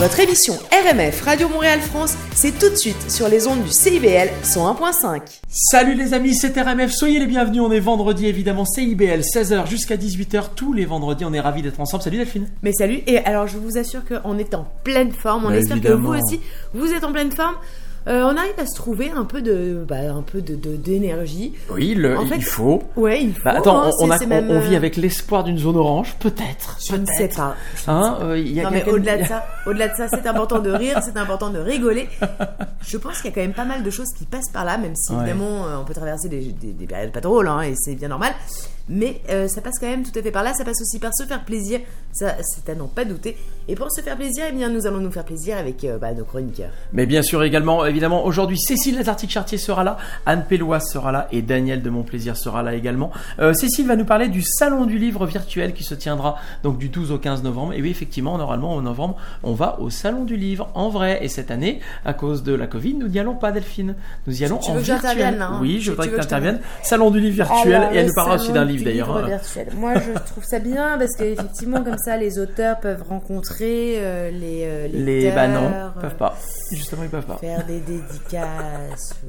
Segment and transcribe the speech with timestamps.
[0.00, 4.30] Votre émission RMF Radio Montréal France, c'est tout de suite sur les ondes du CIBL
[4.42, 5.20] 101.5.
[5.50, 9.96] Salut les amis, c'est RMF, soyez les bienvenus, on est vendredi évidemment CIBL 16h jusqu'à
[9.96, 12.02] 18h tous les vendredis, on est ravis d'être ensemble.
[12.02, 12.48] Salut Delphine.
[12.62, 15.76] Mais salut, et alors je vous assure qu'on est en pleine forme, on Bah, espère
[15.76, 15.96] évidemment.
[16.12, 16.40] que vous aussi,
[16.72, 17.56] vous êtes en pleine forme.
[18.10, 21.54] Euh, on arrive à se trouver un peu de, bah, un peu de, d'énergie.
[21.70, 22.82] Oui, le, En fait, il faut.
[22.96, 23.44] Ouais, il faut.
[23.44, 26.76] Bah, attends, hein, on, a- même, on euh, vit avec l'espoir d'une zone orange, peut-être.
[26.84, 27.54] Je ne sais pas.
[27.86, 30.70] Hein, euh, y a- Non mais au-delà de ça, au-delà de ça, c'est important de
[30.70, 32.08] rire, c'est important de rigoler.
[32.86, 34.76] Je pense qu'il y a quand même pas mal de choses qui passent par là,
[34.76, 35.18] même si Ouais.
[35.20, 38.08] évidemment euh, on peut traverser des, des- des périodes pas drôles, hein, et c'est bien
[38.08, 38.32] normal.
[38.90, 40.52] Mais euh, ça passe quand même tout à fait par là.
[40.52, 41.80] Ça passe aussi par se faire plaisir.
[42.12, 43.36] Ça, c'est à n'en pas douter.
[43.68, 46.12] Et pour se faire plaisir, eh bien, nous allons nous faire plaisir avec euh, bah,
[46.12, 46.70] nos chroniqueurs.
[46.92, 51.40] Mais bien sûr également, évidemment, aujourd'hui, Cécile Lazartic-Chartier sera là, Anne Péloise sera là et
[51.40, 53.12] Daniel de Montplaisir sera là également.
[53.38, 56.88] Euh, Cécile va nous parler du Salon du Livre virtuel qui se tiendra donc du
[56.88, 57.74] 12 au 15 novembre.
[57.74, 61.20] Et oui, effectivement, normalement, en novembre, on va au Salon du Livre en vrai.
[61.22, 63.94] Et cette année, à cause de la Covid, nous n'y allons pas, Delphine.
[64.26, 65.40] Nous y allons tu en veux virtuel.
[65.40, 66.60] hein Oui, je voudrais que tu interviennes.
[66.82, 67.74] Salon du Livre virtuel.
[67.74, 69.24] Alors, et elle le nous parlera aussi d'un du livre d'ailleurs.
[69.24, 69.28] hein.
[69.28, 69.68] virtuel.
[69.76, 74.62] Moi, je trouve ça bien parce qu'effectivement, comme ça, les auteurs peuvent rencontrer euh, les,
[74.64, 76.36] euh, Les, bah non, ils peuvent pas.
[76.72, 77.36] Justement, ils peuvent pas.
[77.38, 79.14] faire des dédicaces.
[79.24, 79.28] euh.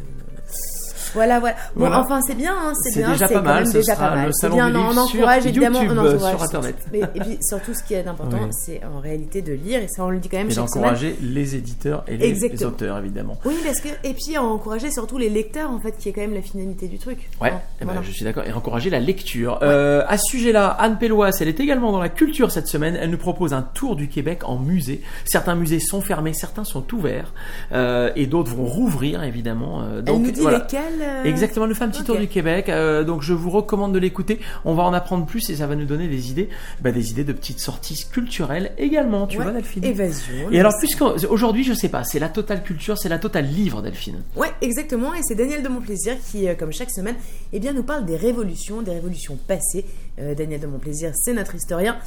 [1.14, 1.56] Voilà, voilà.
[1.76, 2.00] Bon, Voilà.
[2.02, 4.10] enfin, c'est bien, hein, c'est C'est bien, déjà c'est pas quand mal, ce déjà sera
[4.10, 4.28] pas mal.
[4.28, 6.76] le salon bien, du non, livre on encourage sur évidemment, on YouTube, encourage sur Internet.
[6.92, 8.50] Mais, et puis surtout, ce qui est important, Oui.
[8.52, 10.84] c'est en réalité de lire, et ça, on le dit quand même Et chaque semaine.
[10.84, 13.38] d'encourager les éditeurs et les, auteurs, évidemment.
[13.46, 16.34] Oui, parce que et puis encourager surtout les lecteurs, en fait, qui est quand même
[16.34, 17.30] la finalité du truc.
[17.42, 18.02] Ouais, eh ben, voilà.
[18.02, 18.44] je suis d'accord.
[18.46, 19.60] Et encourager la lecture.
[19.64, 22.98] Euh, à ce sujet-là, Anne Péloise, elle est également dans la culture cette semaine.
[23.00, 25.02] Elle nous propose un tour du Québec en musée.
[25.26, 27.34] Certains musées sont fermés, certains sont ouverts,
[27.72, 29.82] euh, et d'autres vont rouvrir, évidemment.
[29.82, 30.60] Euh, Elle donc, nous dit voilà.
[30.60, 30.82] lesquels?
[31.02, 32.70] Euh, Exactement, elle nous fait un petit tour du Québec.
[32.70, 34.40] euh, donc je vous recommande de l'écouter.
[34.66, 36.50] On va en apprendre plus et ça va nous donner des idées,
[36.82, 39.28] bah, des idées de petites sorties culturelles également.
[39.28, 39.84] Tu ouais, vois, Delphine?
[39.84, 40.52] Évasion.
[40.52, 44.22] Et alors, puisqu'aujourd'hui, je sais pas, c'est la totale culture, c'est la totale livre, Delphine?
[44.36, 45.14] Ouais, exactement.
[45.14, 47.16] Et c'est Daniel de Montplaisir qui, euh, comme chaque semaine,
[47.54, 49.86] eh bien, nous parle des révolutions, des révolutions passées.
[50.20, 51.98] Euh, Daniel de Montplaisir, c'est notre historien.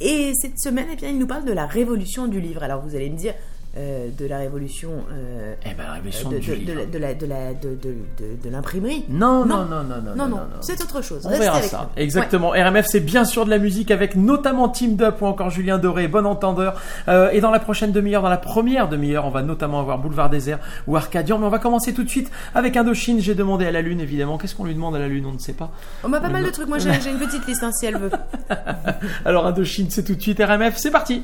[0.00, 2.62] Et cette semaine, eh bien, il nous parle de la révolution du livre.
[2.62, 3.34] Alors, vous allez me dire,
[3.76, 6.80] euh, de la révolution euh, Eh ben, la révolution de, du livre.
[8.50, 9.04] l'imprimerie.
[9.08, 9.64] Non, Non.
[9.64, 11.22] non, non, non, non, Non, non, c'est autre chose.
[11.24, 11.90] On Restez verra avec ça.
[11.96, 12.02] nous.
[12.02, 12.50] Exactement.
[12.50, 16.08] RMF, c'est bien sûr de la musique avec notamment Team Up ou encore Julien Doré,
[16.08, 16.80] bon entendeur.
[17.08, 20.30] Euh, et dans la prochaine demi-heure, dans la première demi-heure, on va notamment avoir Boulevard
[20.30, 21.38] Désert ou Arcadian.
[21.38, 23.18] Mais on va commencer tout de suite avec Indochine.
[23.20, 24.38] J'ai demandé à la Lune, évidemment.
[24.38, 25.26] Qu'est-ce qu'on lui demande à la Lune?
[25.26, 25.70] On ne sait pas.
[26.04, 26.68] On m'a pas mal de trucs.
[26.68, 28.10] Moi, j'ai j'ai une petite liste, hein, si elle veut.
[29.24, 30.40] Alors Indochine, c'est tout de suite.
[30.42, 31.22] RMF, c'est parti.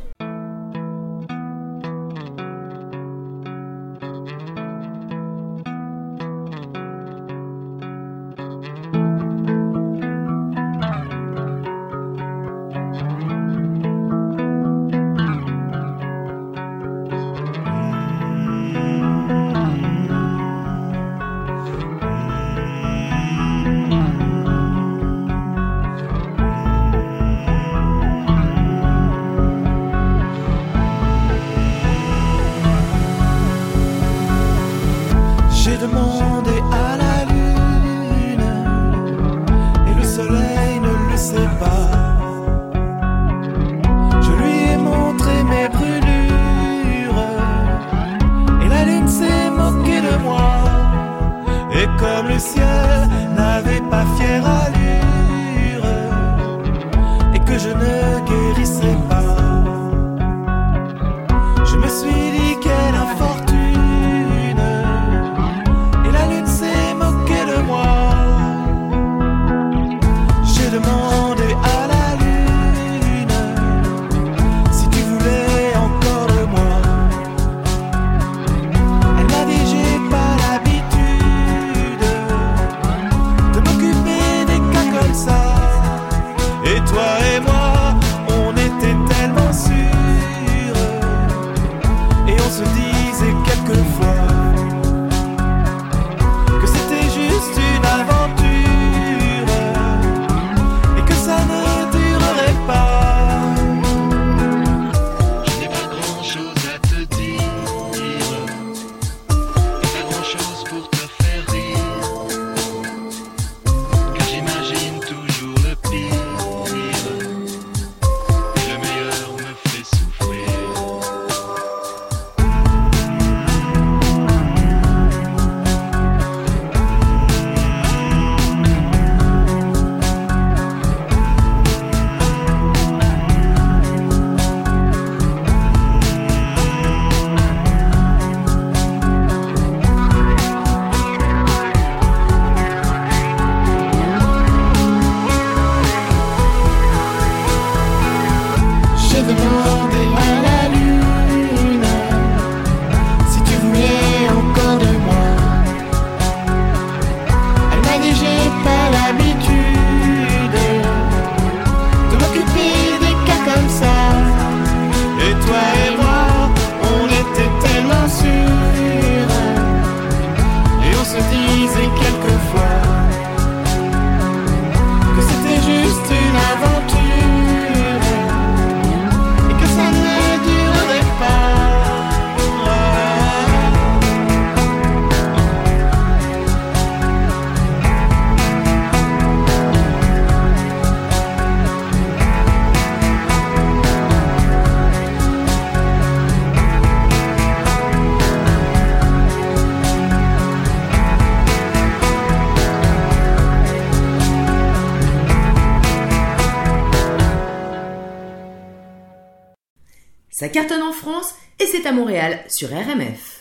[210.30, 213.39] Ça cartonne en France et c'est à Montréal sur RMF.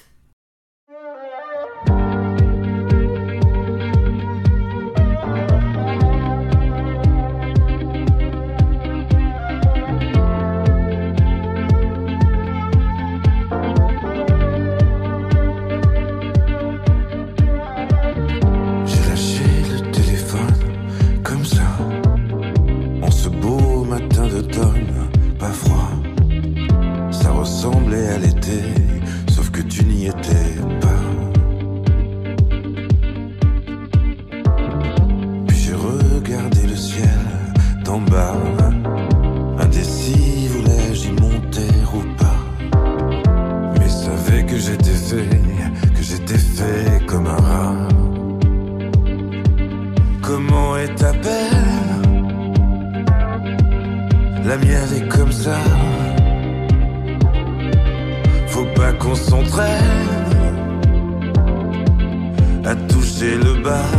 [50.29, 52.23] comment est ta peine
[54.45, 55.57] La mienne est comme ça.
[58.47, 60.05] Faut pas qu'on s'entraîne
[62.63, 63.91] à toucher le bas.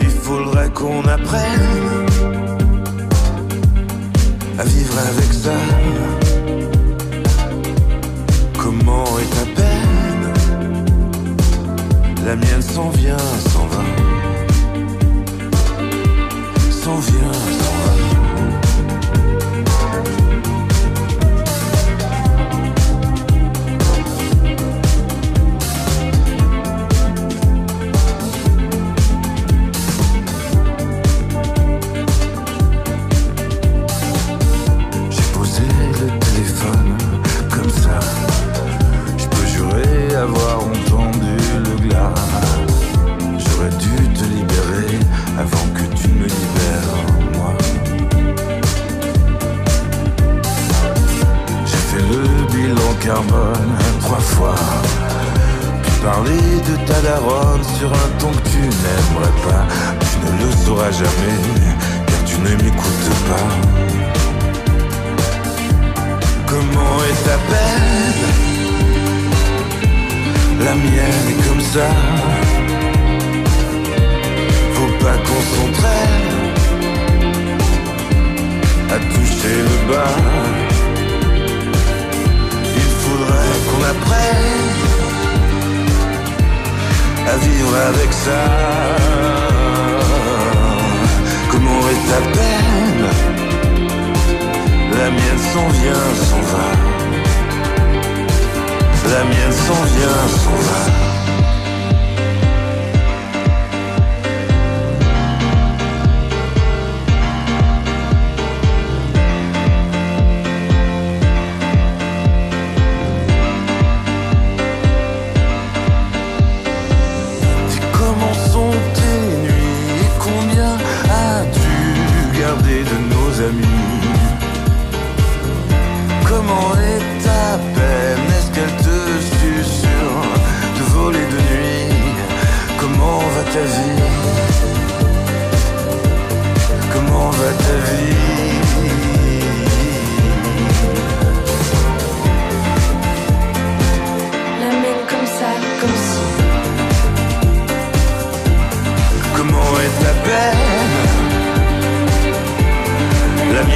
[0.00, 2.06] Il faudrait qu'on apprenne
[4.58, 6.27] à vivre avec ça.
[12.28, 13.16] La mienne s'en vient,
[13.50, 13.82] s'en va.
[16.70, 17.57] S'en vient,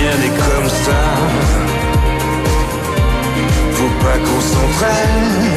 [0.02, 1.00] rien n'est comme ça.
[3.73, 5.52] Faut pas qu'on s'entraîne.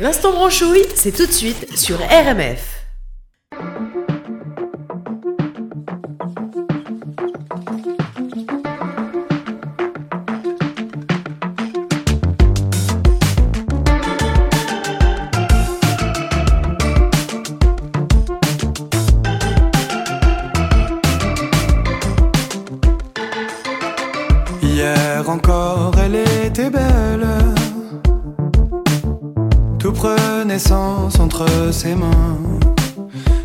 [0.00, 2.81] L'instant branchouille, c'est tout de suite sur RMF.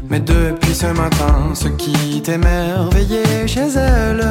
[0.09, 4.25] Mais depuis ce matin, ce qui t'émerveillait chez elle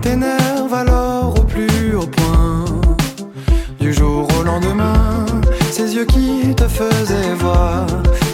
[0.00, 2.64] t'énerve alors au plus haut point.
[3.78, 5.26] Du jour au lendemain,
[5.70, 7.86] ses yeux qui te faisaient voir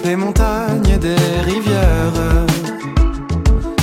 [0.04, 2.46] des montagnes et des rivières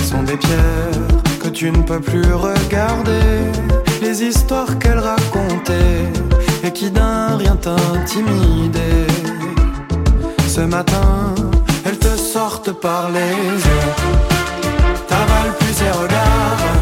[0.03, 1.08] sont des pierres
[1.42, 3.27] que tu ne peux plus regarder.
[4.01, 6.03] Les histoires qu'elle racontait
[6.63, 9.08] et qui d'un rien t'intimidaient.
[10.55, 11.33] Ce matin,
[11.83, 13.31] elles te sortent par les
[13.67, 13.89] yeux.
[15.07, 16.75] T'avales plus ses regards,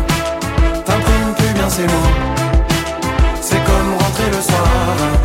[0.83, 2.13] t'imprimes plus bien ses mots.
[3.39, 5.20] C'est comme rentrer le soir.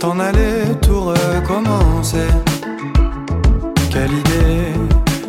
[0.00, 2.28] T'en allais tout recommencer.
[3.90, 4.72] Quelle idée,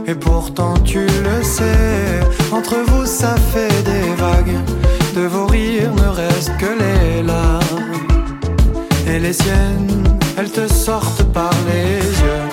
[0.08, 2.20] et pourtant tu le sais.
[2.52, 4.58] Entre vous, ça fait des vagues.
[5.16, 7.98] De vos rires ne reste que les larmes.
[9.08, 10.04] Et les siennes,
[10.38, 12.46] elles te sortent par les yeux.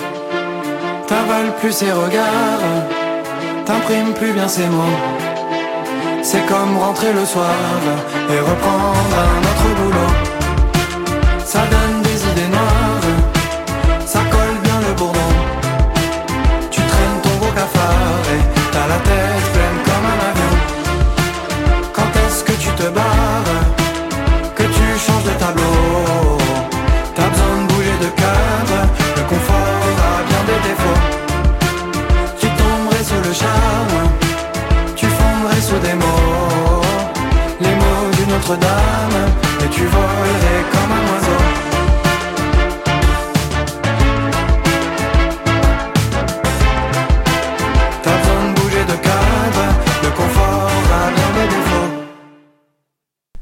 [1.07, 2.67] T'avales plus ces regards,
[3.65, 4.99] t'imprimes plus bien ces mots.
[6.21, 7.55] C'est comme rentrer le soir
[8.29, 9.48] et reprendre un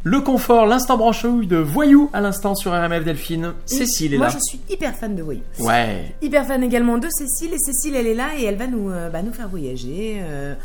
[0.10, 3.52] Le confort, l'instant branchouille de Voyou à l'instant sur RMF Delphine.
[3.66, 4.34] Cécile est Moi, là.
[4.34, 5.42] je suis hyper fan de Voyou.
[5.60, 6.16] Ouais.
[6.22, 7.54] Hyper fan également de Cécile.
[7.54, 10.56] Et Cécile, elle est là et elle va nous, euh, bah, nous faire voyager euh,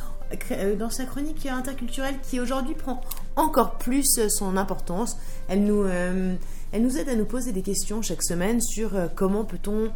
[0.53, 3.01] euh, dans sa chronique interculturelle qui aujourd'hui prend
[3.35, 5.17] encore plus son importance.
[5.49, 6.37] Elle nous, euh,
[6.71, 9.91] elle nous aide à nous poser des questions chaque semaine sur comment peut-on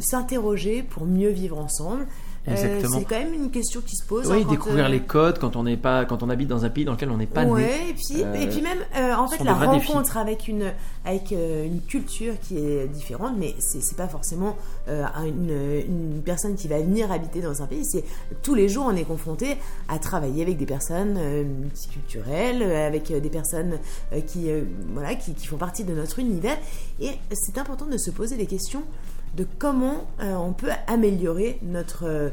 [0.00, 2.08] s'interroger pour mieux vivre ensemble.
[2.48, 4.28] Euh, c'est quand même une question qui se pose.
[4.28, 6.70] Oui, hein, découvrir euh, les codes quand on n'est pas, quand on habite dans un
[6.70, 7.50] pays dans lequel on n'est pas né.
[7.52, 9.92] Ouais, et puis, Euh, et puis même, euh, en fait, la défis.
[9.92, 10.72] rencontre avec une,
[11.04, 14.56] avec euh, une culture qui est différente, mais c'est pas forcément
[14.88, 15.50] euh, une,
[15.86, 17.84] une personne qui va venir habiter dans un pays.
[17.84, 18.02] C'est
[18.42, 19.56] tous les jours, on est confronté
[19.88, 23.78] à travailler avec des personnes euh, multiculturelles, euh, avec euh, des personnes
[24.12, 26.56] euh, qui, euh, voilà, qui, qui font partie de notre univers.
[27.00, 28.82] Et c'est important de se poser des questions
[29.36, 32.28] de comment euh, on peut améliorer notre, euh,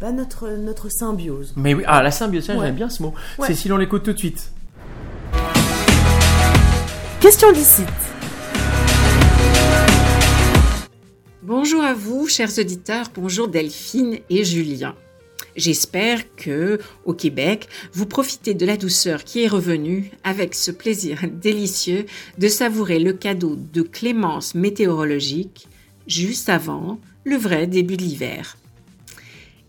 [0.00, 1.52] bah, notre, notre symbiose.
[1.56, 2.56] Mais oui, ah, la symbiose, Ouais.
[2.60, 3.12] j'aime bien ce mot.
[3.38, 3.46] Ouais.
[3.48, 4.52] Cécile, on l'écoute tout de suite.
[7.20, 7.82] Question d'ici.
[11.42, 13.06] Bonjour à vous, chers auditeurs.
[13.14, 14.94] Bonjour Delphine et Julien.
[15.56, 21.20] J'espère que, au Québec, vous profitez de la douceur qui est revenue avec ce plaisir
[21.32, 22.06] délicieux
[22.38, 25.68] de savourer le cadeau de clémence météorologique
[26.06, 28.56] juste avant le vrai début de l'hiver.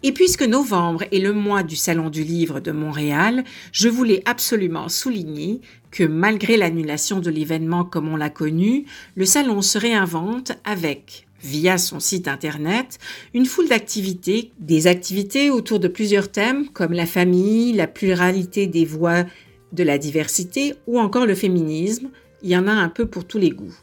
[0.03, 4.87] Et puisque novembre est le mois du Salon du Livre de Montréal, je voulais absolument
[4.87, 11.25] souligner que malgré l'annulation de l'événement comme on l'a connu, le salon se réinvente avec,
[11.41, 12.99] via son site internet,
[13.33, 18.85] une foule d'activités, des activités autour de plusieurs thèmes comme la famille, la pluralité des
[18.85, 19.23] voix
[19.71, 22.09] de la diversité ou encore le féminisme.
[22.43, 23.75] Il y en a un peu pour tous les goûts.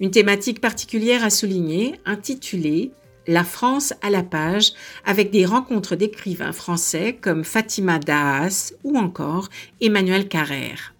[0.00, 2.92] Une thématique particulière à souligner, intitulée
[3.26, 4.72] La France à la page,
[5.04, 9.48] avec des rencontres d'écrivains français comme Fatima Daas ou encore
[9.80, 10.94] Emmanuel Carrère.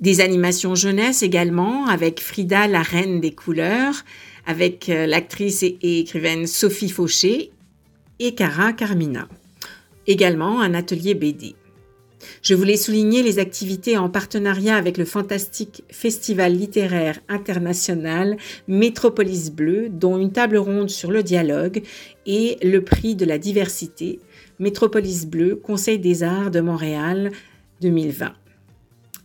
[0.00, 4.04] Des animations jeunesse également, avec Frida, la reine des couleurs,
[4.46, 7.52] avec euh, l'actrice et, et écrivaine Sophie Fauché
[8.18, 9.28] et Cara Carmina.
[10.06, 11.54] Également un atelier BD.
[12.42, 18.36] Je voulais souligner les activités en partenariat avec le fantastique Festival littéraire international
[18.68, 21.82] Métropolis Bleu, dont une table ronde sur le dialogue
[22.26, 24.20] et le prix de la diversité
[24.58, 27.30] Métropolis Bleu, Conseil des arts de Montréal
[27.80, 28.32] 2020.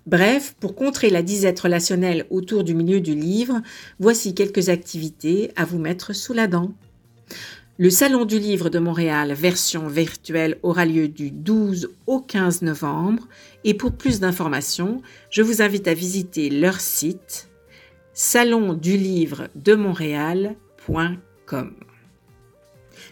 [0.05, 3.61] Bref, pour contrer la disette relationnelle autour du milieu du livre,
[3.99, 6.71] voici quelques activités à vous mettre sous la dent.
[7.77, 13.27] Le Salon du livre de Montréal version virtuelle aura lieu du 12 au 15 novembre
[13.63, 17.49] et pour plus d'informations, je vous invite à visiter leur site
[18.13, 20.55] salondulivre de Montréal.com.
[20.87, 21.73] www.lecture.com.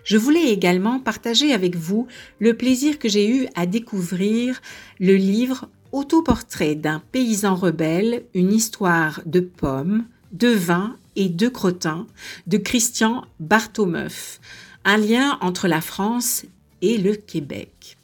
[0.04, 2.08] Je voulais également partager avec vous
[2.40, 4.62] le plaisir que j'ai eu à découvrir
[5.00, 12.08] le livre Autoportrait d'un paysan rebelle, une histoire de pommes, de vin et de crottins
[12.48, 14.40] de Christian Bartomeuf,
[14.86, 16.46] un lien entre la France
[16.82, 17.98] et le Québec.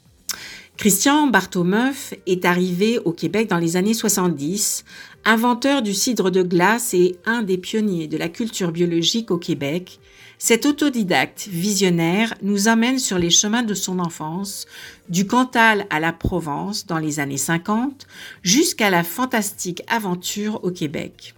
[0.76, 4.84] Christian Bartomeuf est arrivé au Québec dans les années 70,
[5.26, 10.00] inventeur du cidre de glace et un des pionniers de la culture biologique au Québec,
[10.42, 14.66] cet autodidacte visionnaire nous amène sur les chemins de son enfance,
[15.10, 18.06] du Cantal à la Provence dans les années 50,
[18.42, 21.34] jusqu'à la fantastique aventure au Québec.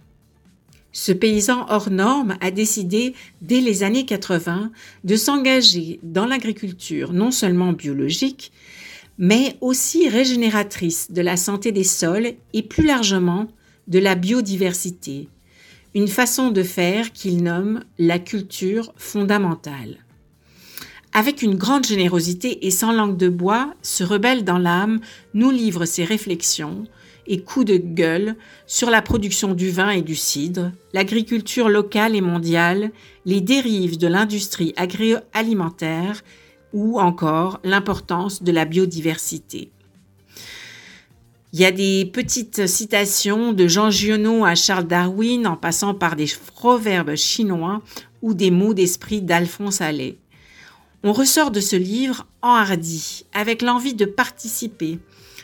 [0.95, 4.71] Ce paysan hors norme a décidé, dès les années 80,
[5.03, 8.51] de s'engager dans l'agriculture non seulement biologique,
[9.17, 13.47] mais aussi régénératrice de la santé des sols et plus largement
[13.87, 15.29] de la biodiversité,
[15.95, 19.97] une façon de faire qu'il nomme la culture fondamentale.
[21.11, 24.99] Avec une grande générosité et sans langue de bois, ce rebelle dans l'âme
[25.33, 26.85] nous livre ses réflexions
[27.27, 28.35] et coups de gueule
[28.67, 32.91] sur la production du vin et du cidre, l'agriculture locale et mondiale,
[33.25, 36.23] les dérives de l'industrie agroalimentaire
[36.73, 39.71] ou encore l'importance de la biodiversité.
[41.53, 46.15] Il y a des petites citations de Jean Giono à Charles Darwin en passant par
[46.15, 47.83] des proverbes chinois
[48.23, 50.17] ou des mots d'esprit d'Alphonse Allais.
[51.03, 54.97] On ressort de ce livre enhardi, avec l'envie de participer,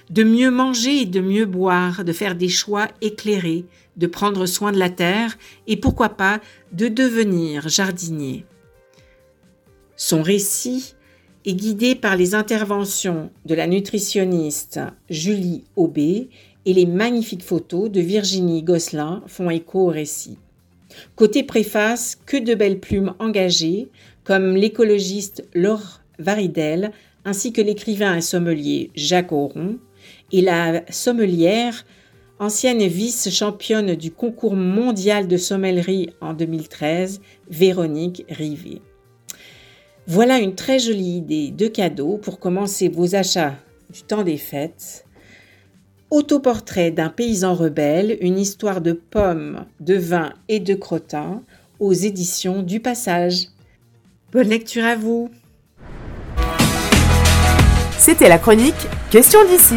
[0.09, 3.65] de mieux manger et de mieux boire, de faire des choix éclairés,
[3.97, 6.39] de prendre soin de la terre et pourquoi pas
[6.71, 8.45] de devenir jardinier.
[9.95, 10.95] Son récit
[11.45, 16.29] est guidé par les interventions de la nutritionniste Julie Aubé
[16.65, 20.37] et les magnifiques photos de Virginie Gosselin font écho au récit.
[21.15, 23.89] Côté préface, que de belles plumes engagées,
[24.23, 26.91] comme l'écologiste Laure Varidel,
[27.25, 29.77] ainsi que l'écrivain et sommelier Jacques Auron,
[30.31, 31.85] et la sommelière,
[32.39, 38.81] ancienne vice-championne du concours mondial de sommellerie en 2013, Véronique Rivet.
[40.07, 43.55] Voilà une très jolie idée de cadeau pour commencer vos achats
[43.91, 45.05] du temps des fêtes.
[46.09, 51.43] Autoportrait d'un paysan rebelle, une histoire de pommes, de vin et de crottins
[51.79, 53.49] aux éditions du Passage.
[54.31, 55.29] Bonne lecture à vous.
[57.99, 59.75] C'était la chronique Question d'ici.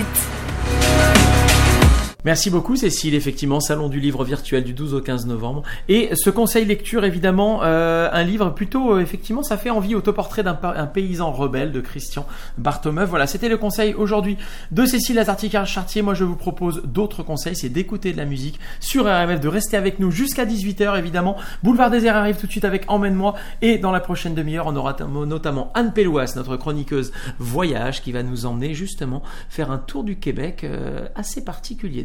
[2.25, 5.65] Merci beaucoup Cécile, effectivement, Salon du livre virtuel du 12 au 15 novembre.
[5.89, 10.45] Et ce conseil lecture, évidemment, euh, un livre plutôt, euh, effectivement, ça fait envie, autoportrait
[10.45, 12.25] d'un un paysan rebelle de Christian
[12.59, 13.09] Bartomeuf.
[13.09, 14.37] Voilà, c'était le conseil aujourd'hui
[14.71, 16.03] de Cécile Lazartique-Chartier.
[16.03, 19.77] Moi, je vous propose d'autres conseils, c'est d'écouter de la musique sur RMF, de rester
[19.77, 21.37] avec nous jusqu'à 18h, évidemment.
[21.65, 23.35] Boulevard des Airs arrive tout de suite avec Emmène-moi.
[23.63, 28.23] Et dans la prochaine demi-heure, on aura notamment Anne Pellouas, notre chroniqueuse voyage, qui va
[28.23, 32.05] nous emmener justement faire un tour du Québec euh, assez particulier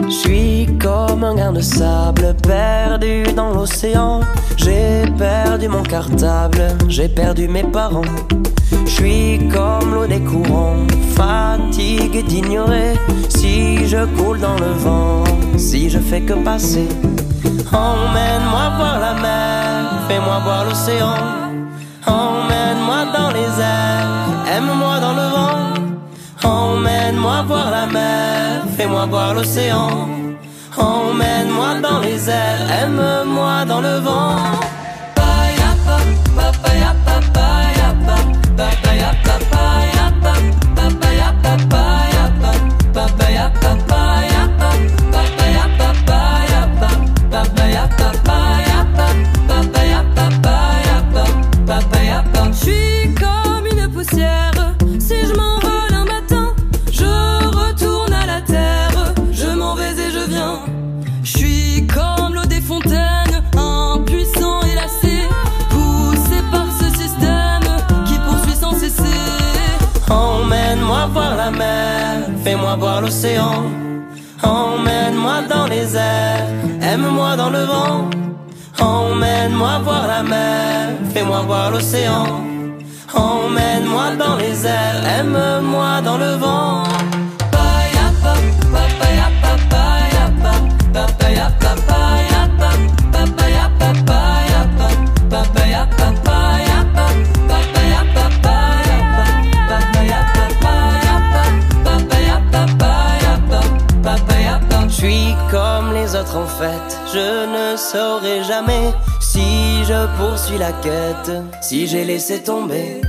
[0.00, 4.20] Je suis comme un grain de sable perdu dans l'océan.
[4.56, 8.02] J'ai perdu mon cartable, j'ai perdu mes parents.
[8.86, 12.94] Je suis comme l'eau des courants, fatigué d'ignorer
[13.28, 15.24] si je coule dans le vent,
[15.56, 16.88] si je fais que passer.
[17.72, 19.63] Emmène-moi voir la mer,
[20.08, 21.16] fais-moi voir l'océan.
[22.06, 24.08] Emmène-moi dans les airs,
[24.56, 25.58] aime-moi dans le vent.
[26.42, 29.88] Emmène-moi voir la mer, fais-moi voir l'océan.
[30.76, 34.36] Emmène-moi dans les airs, aime-moi dans le vent.
[74.42, 76.48] Emmène-moi dans les airs,
[76.82, 78.10] aime-moi dans le vent.
[78.80, 82.26] Emmène-moi voir la mer, fais-moi voir l'océan.
[83.14, 86.82] Emmène-moi dans les airs, aime-moi dans le vent.
[107.14, 113.02] Je ne saurai jamais si je poursuis la quête, si j'ai laissé tomber.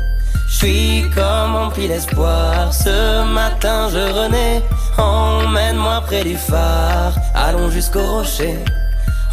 [0.48, 4.62] Je suis comme empli d'espoir, ce matin je renais.
[4.98, 8.56] Emmène-moi près du phare, allons jusqu'au rocher.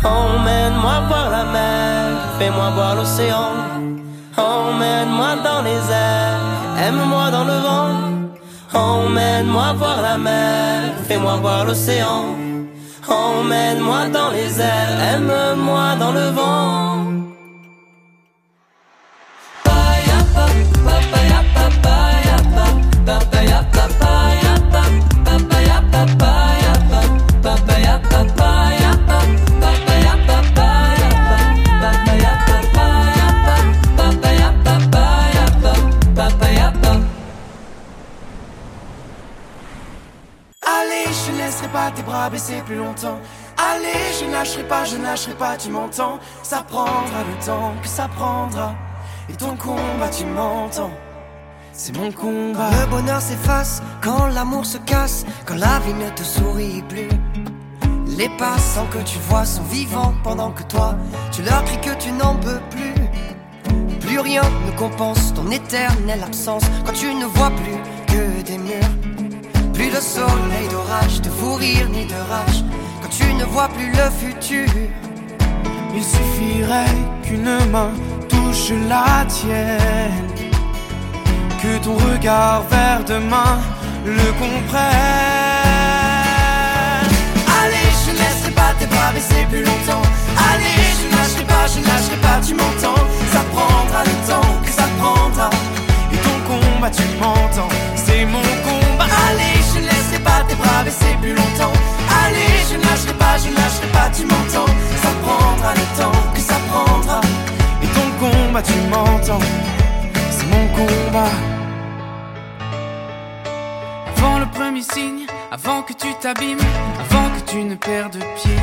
[0.04, 2.06] Emmène-moi voir la mer,
[2.38, 3.52] fais-moi voir l'océan.
[4.38, 6.40] Emmène-moi dans les airs,
[6.86, 7.94] aime-moi dans le vent.
[8.72, 12.41] Emmène-moi voir la mer, fais-moi voir l'océan.
[13.12, 16.91] Emmène-moi dans les airs, aime-moi dans le vent.
[41.12, 43.18] Je ne laisserai pas tes bras baisser plus longtemps.
[43.56, 46.18] Allez, je lâcherai pas, je lâcherai pas, tu m'entends.
[46.42, 48.74] Ça prendra le temps que ça prendra.
[49.28, 50.90] Et ton combat, tu m'entends.
[51.72, 52.70] C'est mon combat.
[52.70, 57.08] Le bonheur s'efface quand l'amour se casse, quand la vie ne te sourit plus.
[58.16, 60.96] Les passants que tu vois sont vivants pendant que toi,
[61.30, 63.98] tu leur cries que tu n'en peux plus.
[64.00, 69.01] Plus rien ne compense ton éternelle absence quand tu ne vois plus que des murs.
[69.82, 72.62] Plus de soleil, d'orage, de fou rire ni de rage
[73.00, 74.68] quand tu ne vois plus le futur.
[75.92, 77.90] Il suffirait qu'une main
[78.28, 80.30] touche la tienne,
[81.60, 83.58] que ton regard vers demain
[84.06, 84.82] le comprenne.
[87.60, 90.06] Allez, je ne laisserai pas tes bras baisser plus longtemps.
[90.48, 93.02] Allez, je ne lâcherai pas, je ne lâcherai pas, tu m'entends.
[93.32, 95.50] Ça prendra le temps que ça prendra.
[96.12, 97.74] Et ton combat, tu m'entends,
[101.22, 101.72] plus longtemps.
[102.24, 104.72] Allez, je ne lâcherai pas, je ne lâcherai pas, tu m'entends.
[105.02, 107.20] Ça prendra le temps que ça prendra.
[107.82, 109.46] Et ton combat, tu m'entends,
[110.30, 111.34] c'est mon combat.
[114.16, 116.66] Avant le premier signe, avant que tu t'abîmes,
[117.04, 118.58] avant que tu ne perdes pied.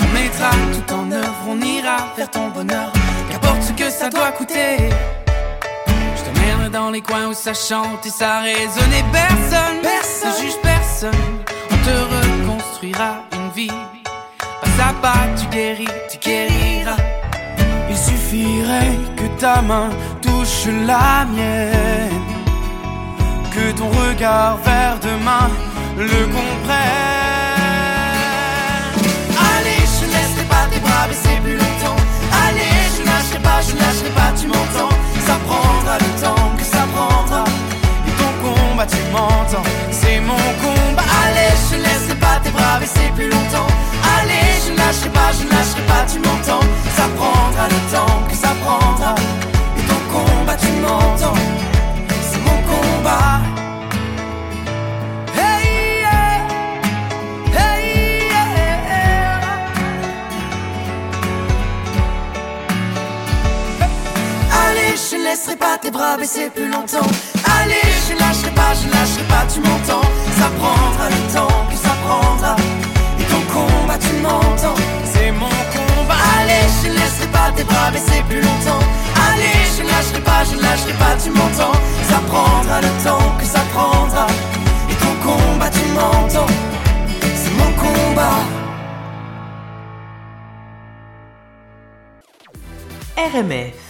[0.00, 2.92] On mettra tout en œuvre, on ira vers ton bonheur,
[3.30, 4.76] qu'importe ce que ça doit coûter.
[6.16, 10.42] Je t'emmènerai dans les coins où ça chante et ça résonne et personne, personne ne
[10.42, 11.39] juge personne.
[11.84, 13.76] Te reconstruira une vie,
[14.60, 16.96] pas à pas tu guéris, tu guériras.
[17.88, 19.90] Il suffirait que ta main
[20.20, 22.22] touche la mienne,
[23.54, 25.48] que ton regard vers demain
[25.96, 27.29] le comprenne.
[43.14, 43.66] Plus longtemps.
[44.18, 46.66] Allez, je ne lâcherai pas, je ne lâcherai pas, tu m'entends.
[46.96, 49.14] Ça prendra le temps que ça prendra.
[49.78, 51.34] Et ton combat, tu m'entends,
[52.30, 53.40] c'est mon combat.
[64.52, 67.10] Allez, je ne laisserai pas tes bras baisser plus longtemps.
[67.62, 70.08] Allez, je ne lâcherai pas, je ne lâcherai pas, tu m'entends.
[70.38, 71.76] Ça prendra le temps que
[73.18, 74.74] Et ton combat, tu m'entends.
[75.04, 76.16] C'est mon combat.
[76.38, 78.84] Allez, je ne laisserai pas tes bras baisser plus longtemps.
[79.28, 81.76] Allez, je ne lâcherai pas, je ne lâcherai pas, tu m'entends.
[82.08, 84.26] Ça prendra le temps que ça prendra.
[84.90, 86.52] Et ton combat, tu m'entends.
[87.34, 88.40] C'est mon combat.
[93.16, 93.89] RMF.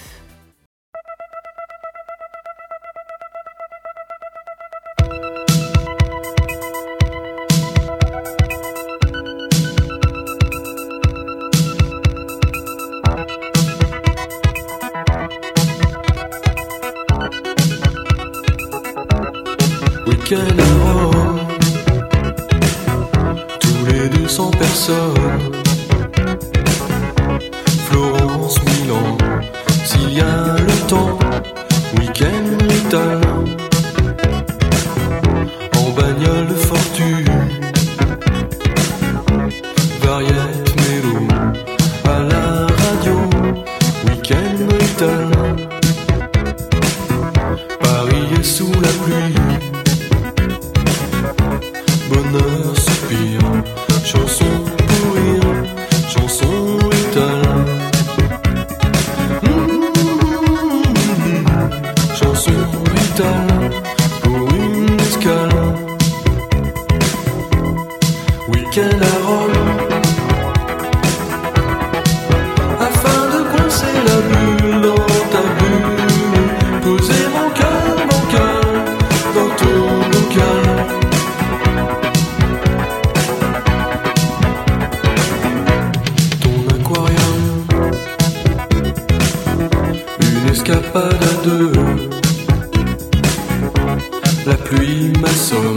[94.46, 95.76] La pluie m'assomme,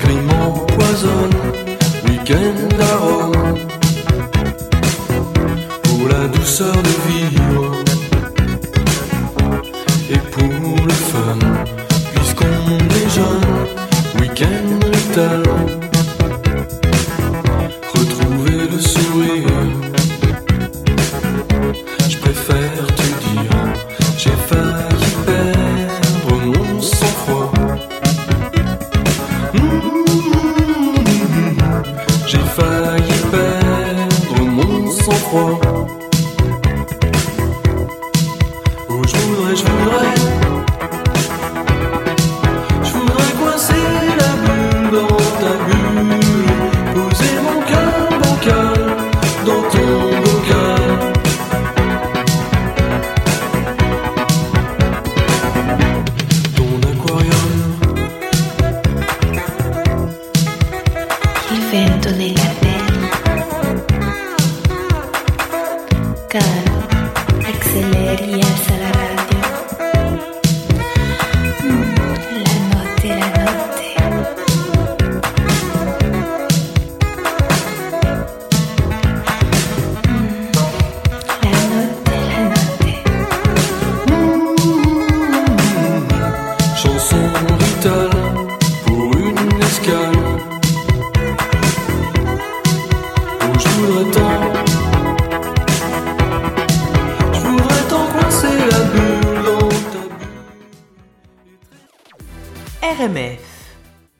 [0.00, 1.36] gris m'empoisonne,
[2.08, 3.58] week-end à Rome.
[5.82, 7.72] Pour la douceur de vivre
[10.10, 11.38] et pour le fun,
[12.14, 14.80] puisqu'on est jeune, week-end
[15.14, 15.71] talent